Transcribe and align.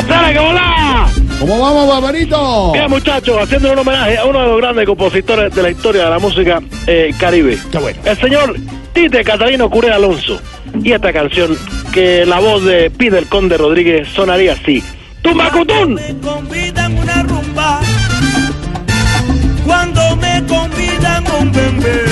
¡Hacele 0.00 0.32
que 0.32 0.38
volá! 0.38 1.06
¿Cómo 1.40 1.60
vamos, 1.60 1.88
Barbarito? 1.88 2.72
Bien, 2.72 2.88
muchachos, 2.88 3.36
haciendo 3.38 3.72
un 3.72 3.78
homenaje 3.78 4.16
a 4.16 4.24
uno 4.24 4.40
de 4.40 4.48
los 4.48 4.56
grandes 4.56 4.86
compositores 4.86 5.54
de 5.54 5.62
la 5.62 5.70
historia 5.70 6.04
de 6.04 6.10
la 6.10 6.18
música 6.18 6.60
eh, 6.86 7.12
caribe. 7.18 7.58
Qué 7.70 7.78
bueno. 7.78 8.00
El 8.04 8.16
señor 8.16 8.56
Tite 8.94 9.22
Catalino 9.22 9.68
Curé 9.68 9.90
Alonso. 9.90 10.40
Y 10.82 10.92
esta 10.92 11.12
canción, 11.12 11.54
que 11.92 12.24
la 12.24 12.38
voz 12.38 12.64
de 12.64 12.90
Peter 12.90 13.26
Conde 13.26 13.58
Rodríguez 13.58 14.08
sonaría 14.08 14.52
así. 14.52 14.82
¡Tumbacutún! 15.20 15.94
me 15.94 16.16
convidan 16.20 16.96
una 16.96 17.22
rumba, 17.24 17.80
cuando 19.66 20.16
me 20.16 20.42
convidan 20.46 21.24
un 21.38 21.52
bebé, 21.52 22.04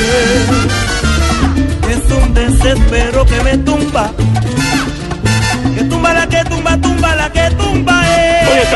es 1.89 2.13
un 2.23 2.35
desespero 2.35 3.25
que 3.25 3.43
me 3.45 3.59
tumba, 3.59 4.13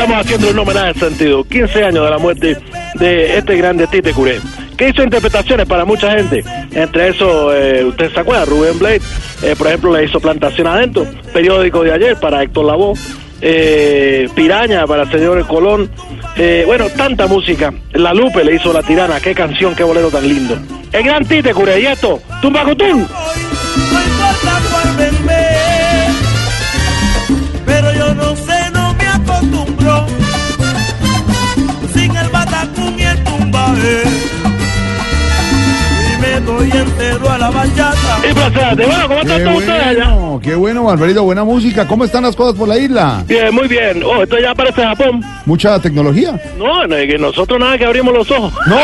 estamos 0.03 0.25
haciendo 0.25 0.49
un 0.49 0.59
homenaje 0.59 0.89
en 0.89 0.99
sentido. 0.99 1.43
15 1.45 1.83
años 1.85 2.03
de 2.03 2.11
la 2.11 2.17
muerte 2.17 2.57
de 2.95 3.37
este 3.37 3.55
grande 3.55 3.87
Tite 3.87 4.11
Curé. 4.11 4.41
Que 4.75 4.89
hizo 4.89 5.01
interpretaciones 5.01 5.65
para 5.65 5.85
mucha 5.85 6.11
gente. 6.11 6.43
Entre 6.73 7.07
eso, 7.07 7.55
eh, 7.55 7.85
usted 7.85 8.11
se 8.11 8.19
acuerda, 8.19 8.43
Rubén 8.43 8.77
Blade, 8.79 9.01
eh, 9.43 9.55
por 9.57 9.67
ejemplo, 9.67 9.95
le 9.95 10.03
hizo 10.03 10.19
Plantación 10.19 10.67
Adentro, 10.67 11.05
periódico 11.31 11.83
de 11.83 11.93
ayer 11.93 12.19
para 12.19 12.43
Héctor 12.43 12.65
Lavoe, 12.65 12.99
eh, 13.39 14.27
Piraña 14.35 14.85
para 14.85 15.03
el 15.03 15.11
señor 15.11 15.47
Colón. 15.47 15.89
Bueno, 16.65 16.89
tanta 16.97 17.27
música. 17.27 17.73
La 17.93 18.13
Lupe 18.13 18.43
le 18.43 18.55
hizo 18.55 18.73
La 18.73 18.83
Tirana. 18.83 19.21
Qué 19.21 19.33
canción, 19.33 19.73
qué 19.73 19.83
bolero 19.83 20.09
tan 20.09 20.27
lindo. 20.27 20.57
El 20.91 21.03
gran 21.03 21.23
Tite 21.25 21.53
Curé. 21.53 21.79
Y 21.79 21.85
y 36.43 36.45
doy 36.45 36.69
entero 36.71 37.29
a 37.29 37.37
la 37.37 37.49
bachata. 37.49 38.19
Impresionante. 38.27 38.85
Bueno, 38.85 39.07
¿cómo 39.07 39.19
están 39.21 39.43
todos 39.43 39.57
ustedes 39.57 39.83
allá? 39.85 40.09
bueno, 40.13 40.39
qué 40.43 40.55
bueno, 40.55 40.83
Barbarito, 40.83 41.23
buena 41.23 41.43
música. 41.43 41.87
¿Cómo 41.87 42.05
están 42.05 42.23
las 42.23 42.35
cosas 42.35 42.55
por 42.57 42.67
la 42.67 42.77
isla? 42.77 43.23
Bien, 43.27 43.53
muy 43.53 43.67
bien. 43.67 44.03
Oh, 44.03 44.23
esto 44.23 44.37
ya 44.39 44.53
parece 44.55 44.83
Japón. 44.83 45.21
Mucha 45.45 45.79
tecnología. 45.79 46.39
No, 46.57 46.85
no, 46.87 46.95
es 46.95 47.07
que 47.07 47.17
nosotros 47.17 47.59
nada 47.59 47.77
que 47.77 47.85
abrimos 47.85 48.13
los 48.13 48.29
ojos. 48.31 48.53
No, 48.67 48.77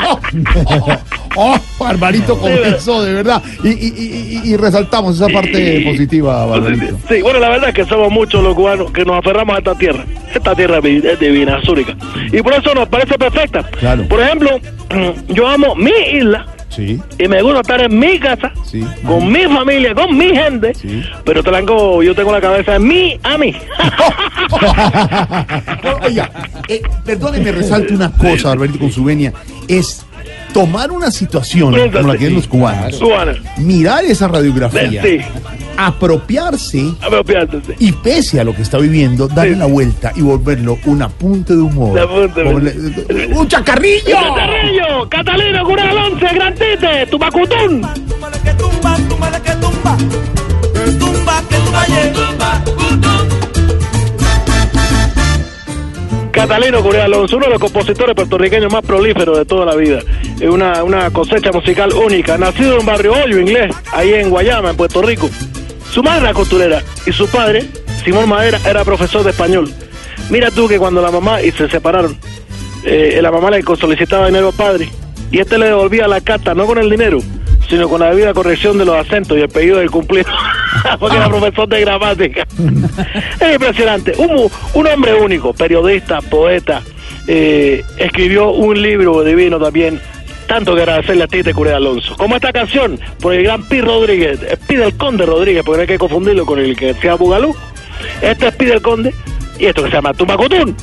no, 0.00 0.20
no. 0.64 0.86
Oh, 1.36 1.58
Barbarito, 1.80 2.38
con 2.38 2.48
Sí, 2.48 2.58
eso, 2.76 3.02
de 3.02 3.12
verdad. 3.12 3.42
Y, 3.64 3.68
y- 3.70 3.72
y- 3.72 4.40
y- 4.44 4.52
y 4.52 4.56
resaltamos 4.56 5.16
esa 5.16 5.26
parte 5.28 5.82
positiva, 5.84 6.46
Barbarito. 6.46 6.96
Sí, 7.08 7.22
bueno, 7.22 7.40
la 7.40 7.48
verdad 7.48 7.70
es 7.70 7.74
que 7.74 7.84
somos 7.86 8.08
muchos 8.12 8.40
los 8.40 8.54
cubanos 8.54 8.92
que 8.92 9.04
nos 9.04 9.18
aferramos 9.18 9.56
a 9.56 9.58
esta 9.58 9.74
tierra. 9.74 10.04
Esta 10.32 10.54
tierra 10.54 10.76
es 10.76 10.84
di- 10.84 11.02
es 11.08 11.18
divina, 11.18 11.58
es 11.60 11.68
única. 11.68 11.96
Y 12.30 12.40
por 12.40 12.52
eso 12.54 12.72
nos 12.72 12.88
parece 12.88 13.18
perfecta. 13.18 13.64
Claro. 13.80 14.06
Por 14.06 14.20
ejemplo, 14.20 14.48
yo 15.28 15.48
amo 15.48 15.74
mi 15.74 15.90
isla 16.12 16.46
Sí, 16.74 16.98
y 17.18 17.28
me 17.28 17.42
gusta 17.42 17.60
estar 17.60 17.82
en 17.82 17.98
mi 17.98 18.18
casa, 18.18 18.52
Sí. 18.64 18.84
con 19.06 19.30
mi 19.30 19.42
familia, 19.44 19.94
con 19.94 20.16
mi 20.16 20.30
gente. 20.30 20.74
Sí. 20.74 21.02
Pero 21.24 21.42
te 21.42 21.50
yo 22.02 22.14
tengo 22.14 22.32
la 22.32 22.40
cabeza 22.40 22.76
en 22.76 22.86
mí, 22.88 23.18
a 23.22 23.38
mí. 23.38 23.54
Oiga, 26.04 26.30
eh, 26.68 26.82
perdóneme, 27.04 27.52
resalte 27.52 27.94
una 27.94 28.10
cosa, 28.10 28.48
Barbarito, 28.48 28.78
con 28.78 28.92
su 28.92 29.04
venia. 29.04 29.32
Es 29.68 30.04
tomar 30.52 30.90
una 30.90 31.10
situación 31.10 31.74
como 31.90 32.08
la 32.08 32.12
que 32.14 32.18
tienen 32.18 32.36
los 32.36 32.48
cubanos, 32.48 32.96
Cubana. 32.96 33.34
mirar 33.58 34.04
esa 34.04 34.28
radiografía, 34.28 35.02
apropiarse 35.76 36.92
apropiarte, 37.00 37.60
sí. 37.66 37.72
y 37.78 37.92
pese 37.92 38.40
a 38.40 38.44
lo 38.44 38.54
que 38.54 38.62
está 38.62 38.78
viviendo, 38.78 39.28
darle 39.28 39.54
Sí. 39.54 39.58
la 39.58 39.66
vuelta 39.66 40.12
y 40.14 40.20
volverlo 40.22 40.78
un 40.86 41.02
apunte 41.02 41.54
de 41.54 41.60
humor. 41.62 41.98
Un 42.46 42.64
le- 42.64 43.26
¡Un 43.34 43.48
chacarrillo! 43.48 44.16
Catalino, 45.08 45.64
Cura 45.64 45.90
Alonce, 45.90 46.26
Gran 46.34 46.54
Tite, 46.54 47.06
Tubacutún. 47.10 47.80
Tumba 47.80 48.30
que 48.42 48.54
tumba, 48.54 48.96
tumba 49.08 49.30
la 49.30 49.42
que 49.42 49.52
tumba, 49.52 49.96
que 49.98 50.90
tumba, 50.92 51.42
que 51.48 51.56
tumba, 51.56 51.86
yeah. 51.86 52.12
Catalino 56.32 56.82
Correa 56.82 57.04
Alonso, 57.04 57.36
uno 57.36 57.46
de 57.46 57.52
los 57.52 57.60
compositores 57.60 58.14
puertorriqueños 58.16 58.72
más 58.72 58.82
prolíferos 58.82 59.38
de 59.38 59.44
toda 59.44 59.64
la 59.66 59.76
vida. 59.76 60.00
Es 60.40 60.48
una, 60.50 60.82
una 60.82 61.08
cosecha 61.10 61.52
musical 61.52 61.92
única. 61.92 62.36
Nacido 62.36 62.80
en 62.80 62.84
Barrio 62.86 63.12
Hoyo, 63.12 63.38
inglés, 63.38 63.72
ahí 63.92 64.12
en 64.14 64.30
Guayama, 64.30 64.70
en 64.70 64.76
Puerto 64.76 65.00
Rico. 65.00 65.30
Su 65.94 66.02
madre 66.02 66.24
era 66.24 66.34
costurera 66.34 66.82
y 67.06 67.12
su 67.12 67.28
padre, 67.28 67.68
Simón 68.04 68.28
Madera, 68.28 68.58
era 68.66 68.82
profesor 68.84 69.22
de 69.22 69.30
español. 69.30 69.72
Mira 70.28 70.50
tú 70.50 70.66
que 70.66 70.76
cuando 70.76 71.00
la 71.00 71.12
mamá 71.12 71.40
y 71.40 71.52
se 71.52 71.68
separaron, 71.68 72.18
eh, 72.82 73.20
la 73.22 73.30
mamá 73.30 73.48
le 73.52 73.62
solicitaba 73.62 74.26
dinero 74.26 74.48
al 74.48 74.54
padre 74.54 74.88
y 75.30 75.38
este 75.38 75.56
le 75.56 75.66
devolvía 75.66 76.08
la 76.08 76.20
carta 76.20 76.52
no 76.52 76.66
con 76.66 76.78
el 76.78 76.90
dinero, 76.90 77.20
sino 77.68 77.88
con 77.88 78.00
la 78.00 78.10
debida 78.10 78.34
corrección 78.34 78.76
de 78.76 78.84
los 78.84 78.96
acentos 78.96 79.38
y 79.38 79.42
el 79.42 79.48
pedido 79.48 79.78
del 79.78 79.88
cumplido, 79.92 80.28
porque 80.98 81.16
era 81.16 81.28
profesor 81.28 81.68
de 81.68 81.80
gramática. 81.82 82.44
es 83.40 83.52
impresionante. 83.52 84.14
Un, 84.18 84.86
hombre 84.88 85.14
único, 85.14 85.54
periodista, 85.54 86.20
poeta, 86.22 86.82
eh, 87.28 87.84
escribió 87.98 88.50
un 88.50 88.82
libro 88.82 89.22
divino 89.22 89.60
también. 89.60 90.00
Tanto 90.46 90.74
que 90.74 90.82
agradecerle 90.82 91.24
a 91.24 91.26
Tite 91.26 91.54
Curé 91.54 91.72
Alonso. 91.72 92.16
Como 92.16 92.36
esta 92.36 92.52
canción, 92.52 92.98
por 93.20 93.34
el 93.34 93.44
gran 93.44 93.66
Pi 93.68 93.80
Rodríguez, 93.80 94.40
eh, 94.42 94.56
Pi 94.66 94.76
del 94.76 94.96
Conde 94.96 95.26
Rodríguez, 95.26 95.62
porque 95.64 95.78
no 95.78 95.80
hay 95.82 95.88
que 95.88 95.98
confundirlo 95.98 96.44
con 96.46 96.58
el 96.58 96.76
que 96.76 96.94
sea 96.94 97.14
Bugalú. 97.14 97.54
Este 98.20 98.48
es 98.48 98.54
Pi 98.54 98.66
del 98.66 98.82
Conde 98.82 99.14
y 99.58 99.66
esto 99.66 99.82
que 99.82 99.90
se 99.90 99.96
llama 99.96 100.12
Tumbacutún. 100.12 100.76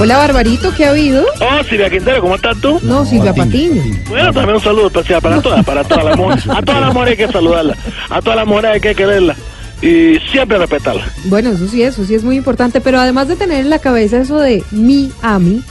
Hola 0.00 0.16
Barbarito, 0.16 0.72
¿qué 0.76 0.84
ha 0.84 0.90
habido? 0.90 1.26
Oh, 1.40 1.64
Silvia 1.64 1.90
Quintero, 1.90 2.20
¿cómo 2.20 2.36
estás 2.36 2.56
tú? 2.60 2.78
No, 2.84 3.04
Silvia 3.04 3.34
Patiño. 3.34 3.82
Bueno, 4.08 4.32
también 4.32 4.54
un 4.54 4.62
saludo 4.62 4.86
especial 4.86 5.20
para 5.20 5.42
todas, 5.42 5.64
para 5.64 5.82
todas 5.82 6.04
las 6.04 6.16
mujeres. 6.16 6.48
A 6.48 6.62
todas 6.62 6.80
las 6.80 6.94
mujeres 6.94 7.18
hay 7.18 7.26
que 7.26 7.32
saludarlas, 7.32 7.78
a 8.08 8.20
todas 8.20 8.36
las 8.36 8.46
mujeres 8.46 8.70
hay 8.74 8.80
que 8.80 8.94
quererlas 8.94 9.36
y 9.82 10.18
siempre 10.30 10.56
respetarlas. 10.56 11.08
Bueno, 11.24 11.50
eso 11.50 11.66
sí, 11.66 11.82
eso 11.82 12.04
sí 12.04 12.14
es 12.14 12.22
muy 12.22 12.36
importante, 12.36 12.80
pero 12.80 13.00
además 13.00 13.26
de 13.26 13.34
tener 13.34 13.60
en 13.60 13.70
la 13.70 13.80
cabeza 13.80 14.18
eso 14.18 14.38
de 14.38 14.62
mi 14.70 15.10
a 15.20 15.40
mí, 15.40 15.62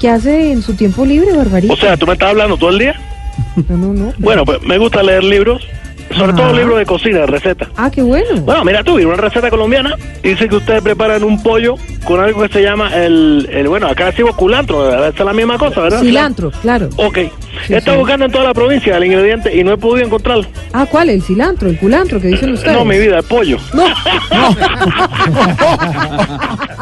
¿qué 0.00 0.08
hace 0.08 0.52
en 0.52 0.62
su 0.62 0.74
tiempo 0.74 1.04
libre, 1.04 1.36
Barbarito? 1.36 1.74
O 1.74 1.76
sea, 1.76 1.96
¿tú 1.96 2.06
me 2.06 2.12
estás 2.12 2.30
hablando 2.30 2.56
todo 2.56 2.70
el 2.70 2.78
día? 2.78 2.94
No, 3.68 3.76
no, 3.76 3.92
no. 3.92 4.12
Bueno, 4.18 4.44
pues 4.44 4.62
me 4.62 4.78
gusta 4.78 5.02
leer 5.02 5.24
libros, 5.24 5.66
sobre 6.14 6.32
todo 6.32 6.46
Ajá. 6.46 6.52
libros 6.58 6.78
de 6.78 6.86
cocina, 6.86 7.26
recetas. 7.26 7.68
Ah, 7.76 7.90
qué 7.90 8.02
bueno. 8.02 8.40
Bueno, 8.42 8.64
mira 8.64 8.82
tú, 8.82 8.96
una 8.96 9.16
receta 9.16 9.50
colombiana 9.50 9.94
dice 10.22 10.48
que 10.48 10.56
ustedes 10.56 10.82
preparan 10.82 11.22
un 11.24 11.42
pollo 11.42 11.74
con 12.04 12.20
algo 12.20 12.42
que 12.42 12.48
se 12.52 12.62
llama 12.62 12.94
el, 12.96 13.48
el 13.52 13.68
bueno, 13.68 13.86
acá 13.86 14.06
decimos 14.06 14.34
culantro, 14.36 14.84
debe 14.84 15.12
ser 15.12 15.26
la 15.26 15.32
misma 15.32 15.58
cosa, 15.58 15.80
¿verdad? 15.82 16.00
Cilantro, 16.00 16.50
claro. 16.62 16.88
Ok. 16.96 17.18
Sí, 17.66 17.74
He 17.74 17.76
estado 17.76 17.96
sí. 17.96 18.00
buscando 18.00 18.24
en 18.24 18.32
toda 18.32 18.44
la 18.44 18.54
provincia 18.54 18.96
el 18.96 19.04
ingrediente 19.04 19.54
y 19.54 19.62
no 19.62 19.72
he 19.72 19.76
podido 19.76 20.06
encontrarlo. 20.06 20.46
Ah, 20.72 20.86
¿cuál? 20.90 21.10
El 21.10 21.22
cilantro, 21.22 21.68
el 21.68 21.78
culantro 21.78 22.18
que 22.20 22.28
dicen 22.28 22.52
ustedes. 22.52 22.76
No, 22.76 22.84
mi 22.84 22.98
vida, 22.98 23.18
el 23.18 23.24
pollo. 23.24 23.58
No, 23.74 23.84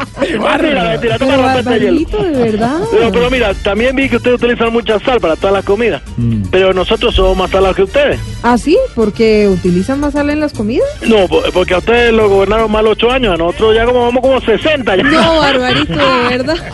Mentira, 0.21 0.83
mentira, 0.83 1.17
tú 1.17 1.25
me 1.25 1.31
pero 1.31 1.43
rompiste 1.43 1.73
el 1.75 1.81
hielo. 1.81 1.99
Barbarito, 2.11 2.23
de 2.23 2.51
verdad. 2.51 2.79
Pero, 2.91 3.11
pero 3.11 3.29
mira, 3.31 3.53
también 3.55 3.95
vi 3.95 4.09
que 4.09 4.17
ustedes 4.17 4.37
utilizan 4.37 4.71
mucha 4.71 4.99
sal 4.99 5.19
para 5.19 5.35
todas 5.35 5.53
las 5.53 5.65
comidas. 5.65 6.01
Mm. 6.17 6.43
Pero 6.51 6.73
nosotros 6.73 7.13
somos 7.15 7.35
más 7.37 7.49
salados 7.51 7.75
que 7.75 7.83
ustedes. 7.83 8.19
¿Ah, 8.43 8.57
sí? 8.57 8.77
¿Porque 8.95 9.47
utilizan 9.47 9.99
más 9.99 10.13
sal 10.13 10.29
en 10.29 10.39
las 10.39 10.53
comidas? 10.53 10.87
No, 11.07 11.27
po- 11.27 11.41
porque 11.53 11.73
a 11.73 11.77
ustedes 11.79 12.13
lo 12.13 12.29
gobernaron 12.29 12.71
mal 12.71 12.85
ocho 12.87 13.09
años, 13.11 13.33
a 13.33 13.37
nosotros 13.37 13.75
ya 13.75 13.85
como 13.85 14.01
vamos 14.01 14.21
como 14.21 14.39
60 14.41 14.95
ya. 14.95 15.03
No, 15.03 15.39
Barbarito, 15.39 15.93
de 15.93 16.37
verdad. 16.37 16.57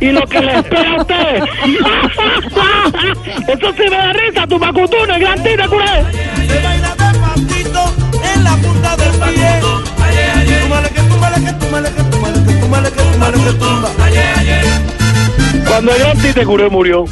Y 0.00 0.12
lo 0.12 0.20
que 0.22 0.40
les 0.40 0.56
espera 0.58 0.94
a 0.96 1.00
ustedes. 1.00 1.42
Eso 3.48 3.72
sí 3.76 3.82
me 3.82 3.90
da 3.96 4.12
risa, 4.12 4.46
tu 4.46 4.58
macutuna, 4.58 5.16
el 5.16 5.22
Tite 16.32 16.46
Curé 16.46 16.70
murió, 16.70 17.06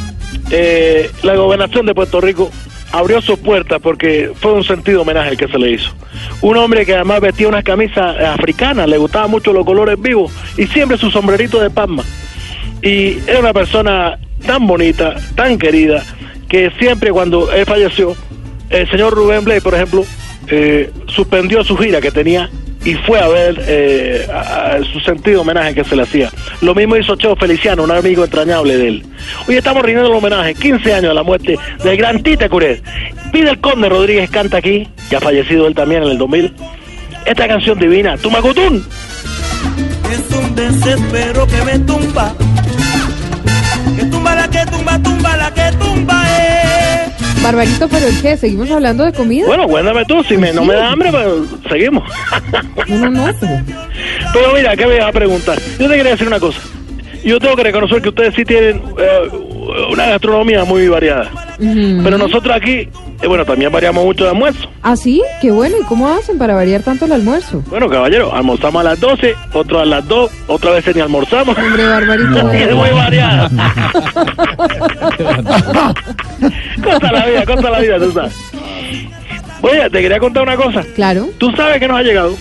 eh, 0.52 1.10
la 1.24 1.34
gobernación 1.34 1.86
de 1.86 1.92
Puerto 1.92 2.20
Rico 2.20 2.52
abrió 2.92 3.20
sus 3.20 3.36
puertas 3.40 3.80
porque 3.82 4.30
fue 4.36 4.52
un 4.52 4.62
sentido 4.62 5.02
homenaje 5.02 5.30
el 5.30 5.36
que 5.36 5.48
se 5.48 5.58
le 5.58 5.72
hizo. 5.72 5.90
Un 6.40 6.56
hombre 6.56 6.86
que 6.86 6.94
además 6.94 7.20
vestía 7.20 7.48
unas 7.48 7.64
camisas 7.64 8.16
africanas, 8.16 8.88
le 8.88 8.96
gustaban 8.96 9.28
mucho 9.28 9.52
los 9.52 9.66
colores 9.66 10.00
vivos 10.00 10.32
y 10.56 10.68
siempre 10.68 10.96
su 10.96 11.10
sombrerito 11.10 11.58
de 11.58 11.68
palma. 11.68 12.04
Y 12.80 13.18
era 13.26 13.40
una 13.40 13.52
persona 13.52 14.20
tan 14.46 14.68
bonita, 14.68 15.16
tan 15.34 15.58
querida, 15.58 16.04
que 16.48 16.70
siempre 16.78 17.10
cuando 17.10 17.50
él 17.50 17.66
falleció, 17.66 18.14
el 18.70 18.88
señor 18.88 19.14
Rubén 19.14 19.42
Blay, 19.42 19.58
por 19.58 19.74
ejemplo, 19.74 20.04
eh, 20.46 20.92
suspendió 21.08 21.64
su 21.64 21.76
gira 21.76 22.00
que 22.00 22.12
tenía 22.12 22.48
y 22.84 22.94
fue 22.94 23.20
a 23.20 23.28
ver 23.28 23.62
eh, 23.66 24.26
su 24.92 25.00
sentido 25.00 25.42
homenaje 25.42 25.74
que 25.74 25.84
se 25.84 25.96
le 25.96 26.02
hacía. 26.02 26.30
Lo 26.60 26.74
mismo 26.74 26.96
hizo 26.96 27.16
Cheo 27.16 27.36
Feliciano, 27.36 27.82
un 27.82 27.90
amigo 27.90 28.24
entrañable 28.24 28.76
de 28.76 28.88
él. 28.88 29.06
Hoy 29.46 29.56
estamos 29.56 29.82
rindiendo 29.82 30.10
el 30.10 30.16
homenaje, 30.16 30.54
15 30.54 30.92
años 30.92 31.08
de 31.10 31.14
la 31.14 31.22
muerte 31.22 31.58
del 31.82 31.96
gran 31.96 32.22
Tite. 32.22 32.48
Pide 33.32 33.50
el 33.50 33.60
Conde 33.60 33.88
Rodríguez 33.88 34.30
canta 34.30 34.58
aquí, 34.58 34.88
ya 35.10 35.20
fallecido 35.20 35.66
él 35.66 35.74
también 35.74 36.02
en 36.02 36.10
el 36.10 36.18
2000. 36.18 36.54
Esta 37.26 37.46
canción 37.46 37.78
divina, 37.78 38.16
Tumacutún. 38.16 38.84
Es 40.10 40.36
un 40.36 40.54
desespero 40.54 41.46
que 41.46 41.64
me 41.64 41.78
tumba. 41.80 42.34
Barbarito, 47.48 47.88
pero 47.88 48.06
¿el 48.06 48.20
qué? 48.20 48.36
¿Seguimos 48.36 48.70
hablando 48.70 49.06
de 49.06 49.12
comida? 49.14 49.46
Bueno, 49.46 49.66
cuéntame 49.66 50.04
tú, 50.04 50.22
si 50.22 50.36
me, 50.36 50.52
no 50.52 50.66
me 50.66 50.74
da 50.74 50.90
hambre, 50.90 51.10
pues 51.10 51.26
seguimos. 51.70 52.04
No, 52.88 52.96
no, 52.96 53.10
no, 53.10 53.34
pero... 53.40 53.52
Pero 54.34 54.52
mira, 54.54 54.76
¿qué 54.76 54.86
me 54.86 54.98
vas 54.98 55.08
a 55.08 55.12
preguntar? 55.12 55.58
Yo 55.78 55.88
te 55.88 55.96
quería 55.96 56.12
decir 56.12 56.26
una 56.26 56.38
cosa. 56.38 56.60
Yo 57.24 57.40
tengo 57.40 57.56
que 57.56 57.62
reconocer 57.62 58.02
que 58.02 58.10
ustedes 58.10 58.34
sí 58.34 58.44
tienen 58.44 58.82
eh, 58.98 59.30
una 59.90 60.06
gastronomía 60.08 60.64
muy 60.64 60.88
variada. 60.88 61.30
Pero 61.58 62.18
nosotros 62.18 62.54
aquí, 62.54 62.90
eh, 63.20 63.26
bueno, 63.26 63.44
también 63.44 63.72
variamos 63.72 64.04
mucho 64.04 64.24
de 64.24 64.30
almuerzo. 64.30 64.68
¿Ah, 64.82 64.96
sí? 64.96 65.22
Qué 65.40 65.50
bueno. 65.50 65.76
¿Y 65.80 65.84
cómo 65.84 66.08
hacen 66.08 66.38
para 66.38 66.54
variar 66.54 66.82
tanto 66.82 67.04
el 67.06 67.12
almuerzo? 67.12 67.62
Bueno, 67.66 67.88
caballero, 67.88 68.32
almorzamos 68.34 68.80
a 68.80 68.84
las 68.84 69.00
12, 69.00 69.34
otro 69.52 69.80
a 69.80 69.84
las 69.84 70.06
2, 70.06 70.30
otra 70.46 70.70
vez 70.72 70.94
ni 70.94 71.00
almorzamos. 71.00 71.56
Hombre, 71.58 71.86
Barbarito. 71.86 72.50
Es 72.52 72.74
muy 72.74 72.90
variada. 72.90 73.48
cosa 76.82 77.12
la 77.12 77.26
vida, 77.26 77.44
cosa 77.44 77.70
la 77.70 77.80
vida, 77.80 77.98
tú 77.98 78.12
sabes. 78.12 78.34
Oye, 79.62 79.90
te 79.90 80.00
quería 80.02 80.18
contar 80.18 80.42
una 80.44 80.56
cosa. 80.56 80.82
Claro. 80.94 81.28
Tú 81.38 81.50
sabes 81.52 81.78
que 81.80 81.88
nos 81.88 81.98
ha 81.98 82.02
llegado. 82.02 82.34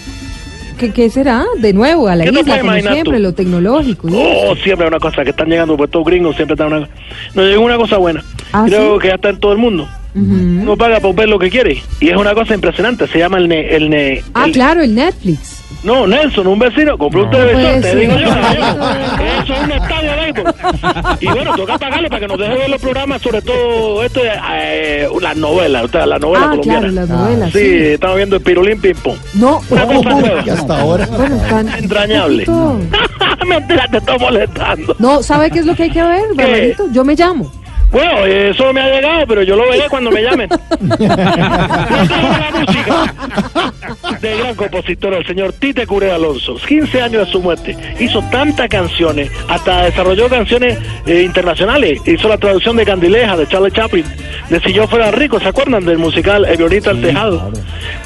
¿Qué, 0.77 0.93
qué 0.93 1.09
será? 1.09 1.43
De 1.57 1.73
nuevo, 1.73 2.07
a 2.07 2.15
la 2.15 2.23
¿Qué 2.23 2.31
te 2.31 2.41
isla, 2.41 2.59
como 2.59 2.73
siempre, 2.73 3.17
tú? 3.17 3.23
lo 3.23 3.33
tecnológico. 3.33 4.07
Oh, 4.11 4.55
siempre 4.57 4.85
hay 4.85 4.89
una 4.89 4.99
cosa 4.99 5.23
que 5.23 5.31
están 5.31 5.49
llegando, 5.49 5.75
pues 5.75 5.87
estos 5.87 6.05
gringos 6.05 6.35
siempre 6.35 6.53
están 6.53 6.71
una 6.71 6.87
Nos 7.33 7.45
llegó 7.47 7.63
una 7.63 7.77
cosa 7.77 7.97
buena. 7.97 8.23
¿Ah, 8.53 8.63
Creo 8.67 8.95
sí? 8.95 9.01
que 9.01 9.07
ya 9.07 9.15
está 9.15 9.29
en 9.29 9.39
todo 9.39 9.53
el 9.53 9.57
mundo. 9.57 9.87
Ujú. 10.15 10.61
Uno 10.63 10.75
paga 10.77 10.99
por 10.99 11.13
ver 11.15 11.29
lo 11.29 11.37
que 11.39 11.49
quiere. 11.49 11.81
Y 11.99 12.09
es 12.09 12.15
una 12.17 12.33
cosa 12.33 12.53
impresionante. 12.55 13.07
Se 13.07 13.19
llama 13.19 13.37
el... 13.37 13.47
Ne, 13.47 13.75
el, 13.75 13.89
ne, 13.89 14.23
Ah, 14.33 14.45
el- 14.45 14.51
claro, 14.51 14.81
el 14.81 14.93
Netflix. 14.95 15.63
No, 15.83 16.07
Nelson, 16.07 16.47
un 16.47 16.57
vecino, 16.57 16.97
compró 16.97 17.25
un 17.25 17.29
televisor, 17.29 17.81
te 17.81 17.95
digo 17.95 18.13
yo. 18.17 18.27
caballero. 18.29 18.65
Eso 19.43 19.53
es 19.53 19.59
un 19.63 19.71
estadio 19.71 20.11
de 20.11 20.17
béisbol. 20.33 20.55
Y 21.21 21.25
bueno, 21.27 21.55
toca 21.55 21.77
pagarle 21.77 22.09
para 22.09 22.19
que 22.21 22.27
nos 22.27 22.39
deje 22.39 22.55
ver 22.55 22.69
los 22.69 22.81
programas, 22.81 23.21
sobre 23.21 23.41
todo 23.43 24.03
esto 24.03 24.21
de, 24.23 24.31
eh, 24.53 25.07
las 25.21 25.37
novelas, 25.37 25.83
o 25.83 25.87
sea, 25.87 26.05
las 26.07 26.19
novelas 26.19 26.43
Ah, 26.47 26.49
colombianas. 26.49 26.81
claro, 26.91 26.95
las 26.95 27.09
novelas. 27.09 27.51
Sí, 27.53 27.59
Sí. 27.59 27.75
estamos 27.93 28.15
viendo 28.17 28.35
el 28.37 28.41
Pirulín 28.41 28.81
Ping 28.81 28.95
Pong. 28.95 29.17
No, 29.35 29.61
Una 29.69 29.83
oh, 29.83 29.87
cosa 29.93 30.15
oh, 30.15 30.19
nueva. 30.21 30.43
Y 30.45 30.49
hasta 30.49 30.79
ahora. 30.81 31.07
Bueno, 31.15 31.35
están... 31.35 31.67
Entrañable. 31.77 32.45
Mentira, 33.47 33.87
te 33.91 33.97
estoy 33.97 34.19
molestando. 34.19 34.95
No, 34.99 35.21
¿sabe 35.21 35.51
qué 35.51 35.59
es 35.59 35.65
lo 35.65 35.75
que 35.75 35.83
hay 35.83 35.91
que 35.91 36.01
ver, 36.01 36.21
Barbarito? 36.35 36.85
Yo 36.91 37.03
me 37.05 37.15
llamo. 37.15 37.51
Bueno, 37.91 38.25
eso 38.25 38.73
me 38.73 38.81
ha 38.81 38.89
llegado, 38.89 39.25
pero 39.27 39.43
yo 39.43 39.55
lo 39.55 39.69
veré 39.69 39.85
cuando 39.89 40.11
me 40.11 40.21
llamen. 40.21 40.49
La 40.99 42.51
música 42.59 43.13
del 44.21 44.39
gran 44.39 44.55
compositor, 44.55 45.13
el 45.13 45.25
señor 45.25 45.53
Tite 45.53 45.87
Curé 45.87 46.11
Alonso. 46.11 46.55
15 46.55 47.01
años 47.01 47.25
de 47.25 47.31
su 47.31 47.41
muerte. 47.41 47.77
Hizo 47.99 48.21
tantas 48.29 48.67
canciones, 48.67 49.31
hasta 49.47 49.83
desarrolló 49.83 50.27
canciones 50.27 50.77
eh, 51.05 51.21
internacionales. 51.23 52.01
Hizo 52.05 52.27
la 52.27 52.37
traducción 52.37 52.75
de 52.75 52.85
Candileja, 52.85 53.37
de 53.37 53.47
Charlie 53.47 53.71
Chaplin, 53.71 54.05
de 54.49 54.59
Si 54.59 54.73
yo 54.73 54.87
fuera 54.87 55.11
rico, 55.11 55.39
¿se 55.39 55.47
acuerdan? 55.47 55.85
Del 55.85 55.97
musical 55.97 56.45
El 56.45 56.57
violista 56.57 56.89
al 56.89 57.01
tejado. 57.01 57.51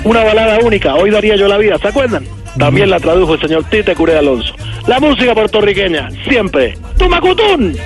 Una 0.04 0.24
balada 0.24 0.60
única, 0.60 0.96
Hoy 0.96 1.10
daría 1.10 1.36
yo 1.36 1.48
la 1.48 1.58
vida, 1.58 1.78
¿se 1.80 1.88
acuerdan? 1.88 2.26
También 2.58 2.90
la 2.90 3.00
tradujo 3.00 3.34
el 3.36 3.42
señor 3.42 3.64
Tite 3.66 3.96
Curé 3.96 4.18
Alonso. 4.18 4.54
La 4.88 5.00
música 5.00 5.34
puertorriqueña, 5.34 6.10
siempre. 6.28 6.78
¡Tumacutún! 6.98 7.78